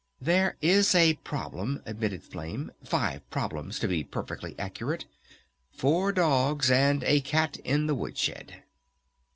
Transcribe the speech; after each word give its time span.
"There 0.19 0.57
is 0.63 0.95
a 0.95 1.13
problem," 1.17 1.83
admitted 1.85 2.23
Flame. 2.23 2.71
"Five 2.83 3.29
problems, 3.29 3.77
to 3.77 3.87
be 3.87 4.03
perfectly 4.03 4.55
accurate. 4.57 5.05
Four 5.73 6.11
dogs, 6.11 6.71
and 6.71 7.03
a 7.03 7.21
cat 7.21 7.57
in 7.57 7.85
the 7.85 7.93
wood 7.93 8.17
shed." 8.17 8.63